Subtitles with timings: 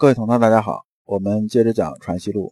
[0.00, 2.50] 各位同道，大家好，我们接着讲《传习录》。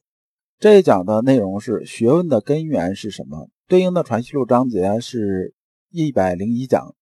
[0.59, 3.49] 这一讲的内容是学问的根源是什么？
[3.69, 5.55] 对应的《传习录》章节是
[5.93, 6.97] 一百零一讲。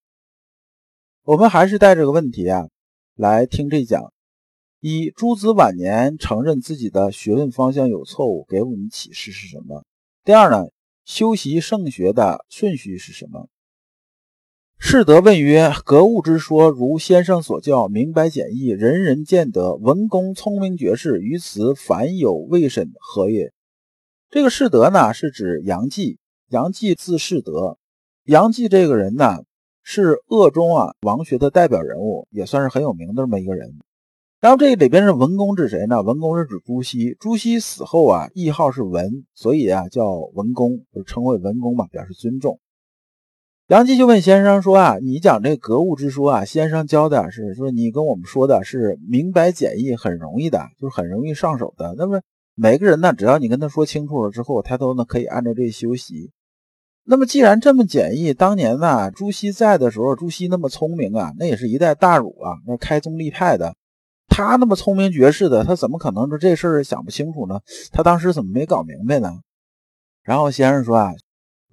[1.23, 2.69] 我们还是带这个问题啊
[3.15, 4.13] 来听这一讲。
[4.81, 9.83] 一、朱子晚年承认自己的学问方向有错误，给我们启示是什么？
[10.25, 10.67] 第二呢，
[11.07, 13.49] 修习圣学的顺序是什么？
[14.87, 19.75] 士德问曰：“格物之说，如先生所教，明白简易，人人见得。
[19.77, 23.51] 文公聪明绝世，于此反有未审，何也？”
[24.29, 26.19] 这个士德呢，是指杨继。
[26.51, 27.79] 杨继字士德。
[28.25, 29.39] 杨继这个人呢，
[29.83, 33.75] 是鄂中啊王学的代表人物，也算是很有名的这么一个人。
[34.39, 36.03] 然后这里边是文公指谁呢？
[36.03, 37.17] 文公是指朱熹。
[37.19, 42.61] 朱熹死后啊，谥号是文，所以啊叫文公，就称为文公嘛，表示尊重。
[43.75, 51.93] 杨继就问先生说：“啊，你讲这格物之说啊，先生教的是说你跟我们说的是明白简易，很容易的，就是很容易上手的。
[51.99, 52.21] 那么
[52.55, 56.31] 每个人呢，只要你跟他说清楚了之后，他都呢可以按照这修习。
[57.03, 63.75] 那么既然这么简易，当年呢朱熹在的时候，朱熹那么聪明啊，那也是一代大儒啊，那开宗立派的，
[64.29, 67.59] 他那么聪明绝世的，他怎么可能说这事儿想不清楚呢？
[67.91, 69.41] 他当时怎么没搞明白呢？
[70.23, 71.13] 然后先生说啊，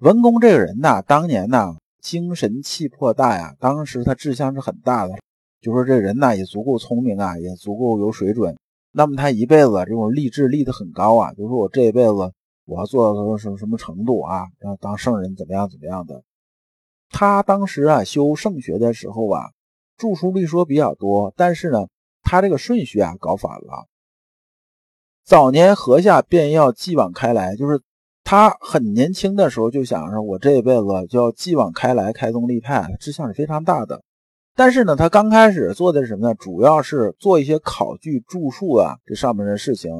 [0.00, 5.14] 文公这个人呢，当年呢。”精神气魄大呀，当时他志向是很大的，
[5.60, 8.58] 就说这人呢也足够聪明啊，也足够有水准。
[8.90, 12.12] 那么他一辈子这种立志立得很高啊，就说我这一辈子
[12.66, 16.24] 我要做到什么什么程度啊，要当圣人怎么样怎么样的。
[17.08, 19.52] 他当时啊修圣学的时候啊，
[19.96, 21.86] 著书立说比较多，但是呢
[22.22, 23.86] 他这个顺序啊搞反了。
[25.24, 27.80] 早年河下便要继往开来，就是。
[28.32, 34.02] 他很年轻的时候就想着，我这一辈子就要继往开来，开宗立派，志向是非常大的。
[34.56, 36.34] 但是呢，他刚开始做的是什么呢？
[36.34, 39.90] 主要是做一些考据、著述啊，这上面的事情。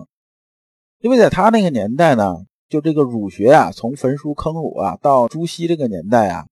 [1.03, 2.37] 因为在他那个年代呢，
[2.71, 6.47] 就这个儒学啊，从焚书坑儒啊，到朱熹这个年代啊，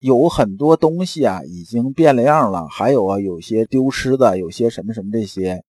[0.00, 2.66] 有很多东西啊，已经变了样了。
[2.66, 5.62] 还有啊，有些丢失的，有些什么什么这些。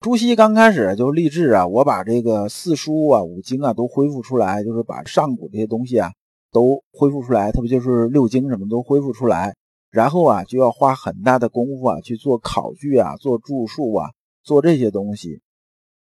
[0.00, 6.12] 朱熹刚开始就立志啊，我把这个四书啊、五经啊都恢复出来，就是把上古这些东西啊
[6.52, 9.56] 都恢复出来，特别就是六经什么都恢复出来。
[9.90, 14.10] 然后啊，就要花很大的功夫啊去做考据啊、做著述啊、
[14.44, 15.40] 做这些东西。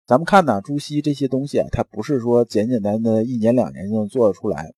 [0.07, 4.73] 咱们看呢，朱熹这些东西啊，他不是说简简单单一年两年就能做得出来。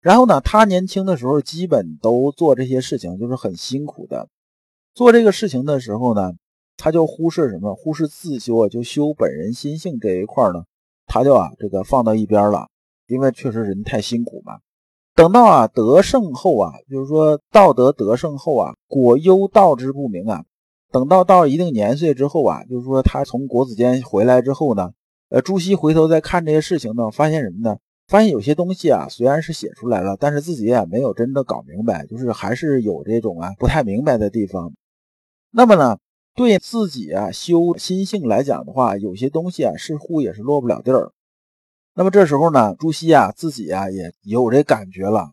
[0.00, 4.28] 然后呢，他年轻的时候基本都做这些事情，就是很辛苦的。
[4.92, 6.32] 做这个事情的时候呢。
[6.80, 7.74] 他就忽视什么？
[7.74, 10.64] 忽视自修啊，就修本人心性这一块呢，
[11.06, 12.68] 他就啊这个放到一边了，
[13.06, 14.58] 因为确实人太辛苦嘛。
[15.14, 20.44] 等到啊得胜后啊，就是说道德得胜后啊，果忧道之不明啊。
[20.90, 24.90] 等到到一定年岁之后啊，就是说他从国子监回来之后呢，
[25.28, 27.76] 呃，朱熹回头再看这些事情呢，发现什么呢？
[28.08, 34.72] 发现有些东西啊，虽然是写出来了，但是自己也没有真的搞明白，就是还是有这种啊不太明白的地方。
[35.52, 35.98] 那么呢？
[36.40, 41.12] 对自己啊修心性来讲的话，有些东西啊似乎也是落不了地儿。
[41.94, 45.32] 那么这时候呢，朱熹啊自己啊也有这感觉了。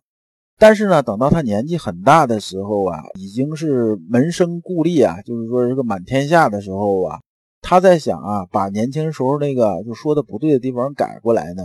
[0.57, 7.21] 但是呢，等到他年纪很大的时候啊，已经是门生故吏啊，就是说这个满天下的时候啊，
[7.61, 11.63] 他在想啊，把年轻时候那个就说的不对的地方改过来呢，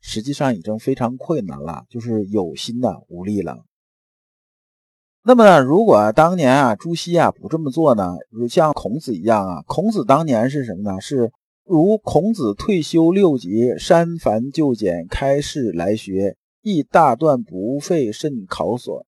[0.00, 3.58] 实际上已经非常困难了，就是有心的无力了。
[5.26, 11.00] 那么，如果当年啊，朱熹啊不这么做呢，如像孔子一样啊，孔子当年是什么呢？
[11.00, 11.32] 是
[11.64, 19.06] 如孔子退休六级，删繁就简，开示来学，亦大断不费甚考索。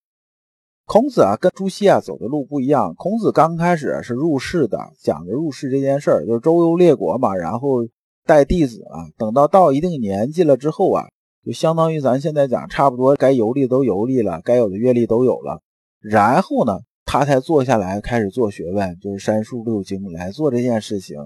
[0.87, 2.95] 孔子啊，跟朱熹啊走的路不一样。
[2.97, 7.87] 孔子刚开始是入世的，讲的入世这件事儿，就是周游列国嘛，然后
[8.25, 9.05] 带弟子啊。
[9.19, 11.05] 等到到一定年纪了之后啊，
[11.45, 15.61] 就相当于咱现在讲，差不多该游历都游历了，该有的阅历都有了。
[16.09, 21.19] 然后呢，他才坐下来开始做学问，就是三书六经来做这件事情。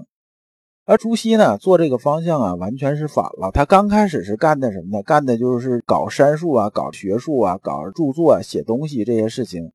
[0.85, 3.51] 而朱熹呢，做这个方向啊，完全是反了。
[3.53, 5.03] 他刚开始是干的什么呢？
[5.03, 9.71] 干的就是搞山术啊，搞学术啊，搞著作、啊、写东西这些事情。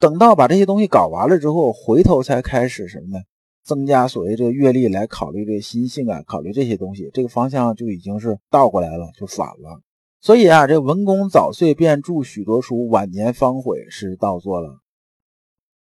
[0.00, 3.22] 等到把这些东西搞完了之后，回头才开始什么呢？
[3.62, 7.08] 增加所谓这个阅历来考虑这个心性啊，考虑这些东西。
[7.14, 9.80] 这个方向就已经是倒过来了，就反了。
[10.22, 14.80] 所以啊，这文公早岁便著许多书，晚年方悔，是倒作了。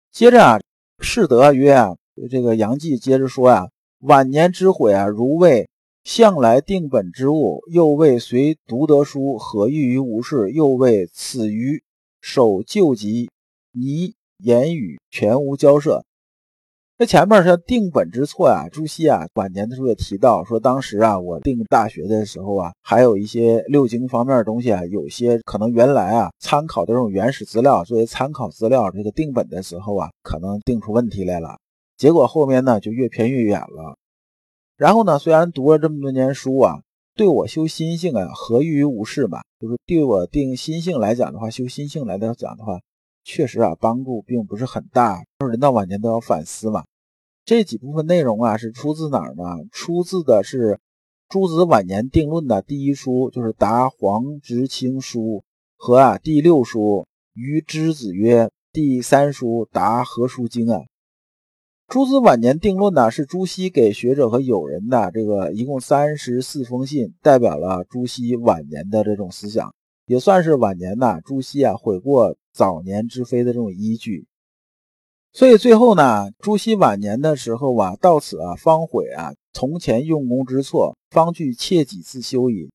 [0.10, 0.60] 接着啊，
[1.00, 1.98] 士德曰啊，
[2.30, 3.68] 这个杨继接着说呀，
[4.00, 5.70] 晚年之悔啊，如为
[6.06, 10.50] 向来定本之物，又为随读得书，何欲于无事？
[10.52, 11.84] 又为此于
[12.22, 13.30] 守旧疾，
[13.74, 16.06] 泥言语全无交涉。
[17.02, 31.58] 这前面是定本之错呀，朱熹啊晚年的时候也提到说，当时啊我定大学的时候啊，还有一些六经方面的东西啊，有些可能原来啊参考的这种原始资料作为参考资料，这个定本的时候啊，可能定出问题来了。
[31.98, 33.98] 结果后面呢就越偏越远了。
[34.78, 36.82] 然后呢，虽然读了这么多年书啊，
[37.16, 39.40] 对我修心性啊，何于无事嘛？
[39.60, 42.80] 就是对我定心性来讲的话，修心性来讲的话，
[43.24, 45.24] 确实啊帮助并不是很大。
[45.50, 46.84] 人到晚年都要反思嘛。
[47.44, 49.44] 这几部分内容啊，是出自哪儿呢？
[49.72, 50.80] 出自的是
[51.28, 55.20] 朱子晚年定论的第一书，就是《答黄直清书》
[55.76, 56.80] 和啊第六书
[57.34, 60.82] 《于之子曰》，第三书《答何书经》啊。
[61.88, 69.74] 朱子晚年定论呢，是朱熹给学者和友人的这个一共三十四封信，代表了朱熹晚年的这种思想，
[70.06, 74.28] 也算是晚年呢朱熹啊悔过早年之非的这种依据。
[75.34, 82.70] 所以最后呢，朱熹晚年的时候啊，到此啊方悔啊，从前用功之错，方具切己自修矣。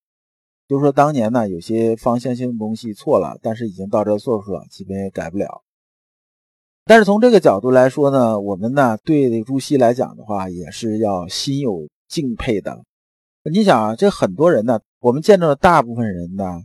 [0.67, 5.63] 就说当年呢，有些方向性的东西错了，但是已经到这岁数了，基本也改不了。
[6.87, 12.83] 但是从这个角度来说呢，我们呢对朱熹来讲的话，也是要心有敬佩的。
[13.53, 16.63] 你想啊，这很多人呢，我们见到的大部分人呢。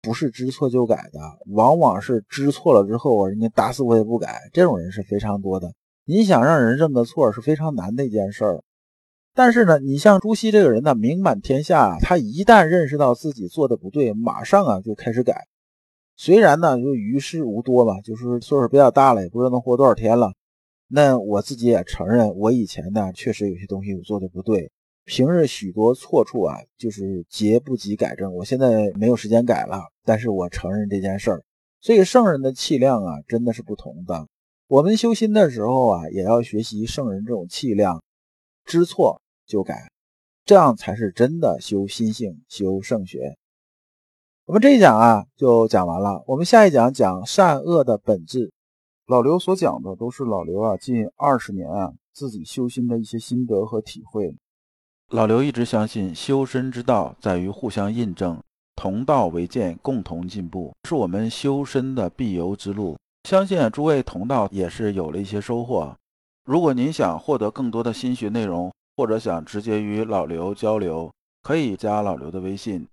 [0.00, 5.72] 不是知错就改的，往往是知错了之后，人家打死我也不改，这种人是非常多的。
[6.04, 8.62] 你想让人认个错是非常难的一件事儿。
[9.34, 15.46] 但是呢，你像朱熹这个人呢，名满天下，他一旦认识到自己做的不对，马上啊就开始改。
[16.16, 20.32] 虽然呢就于事无多吧，就是岁数比较大了，也不知道能活多少天了。
[20.88, 24.72] 那我自己也承认，我以前呢确实有些东西我做的不对。
[25.08, 28.34] 平日许多错处啊，就是劫不及改正。
[28.34, 31.42] 我现在没有时间改了，但是我承认这件事儿。
[31.80, 34.28] 所以圣人的气量啊，真的是不同的。
[34.66, 38.02] 我们修心的时候啊，也要学习圣人这种气量，
[38.66, 39.90] 知错就改，
[40.44, 43.34] 这样才是真的修心性、修圣学。
[44.44, 46.22] 我们这一讲啊，就讲完了。
[46.26, 48.52] 我们下一讲讲善恶的本质。
[49.06, 54.36] 老刘所讲的都是老刘啊近二十年啊自己修心的一些心得和体会。
[55.10, 58.38] 老刘一直相信，修身之道在于互相印证，
[58.76, 62.98] 同道为鉴，共同进步，是我们修身的必由之路。
[63.26, 65.96] 相信诸位同道也是有了一些收获。
[66.44, 71.10] 如果您想获得更多的心学内容，或者想直接与老刘交流，
[71.42, 72.86] 可以加老刘的微信。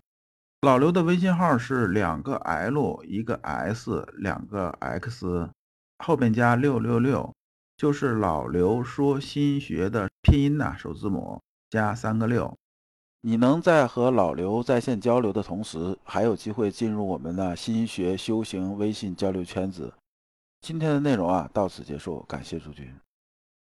[0.62, 5.50] 老刘的微信号是两个 L 一个 S 两个 X，
[5.98, 7.30] 后边加六六六，
[7.76, 11.38] 就是老刘说心学的拼音呐，首字母。
[11.76, 12.56] 加三个六，
[13.20, 19.92] 你能在和老刘在线交流的同时，还有机会进入我们的心学修行微信交流圈子。
[20.62, 22.90] 今天的内容啊，到此结束，感谢诸君。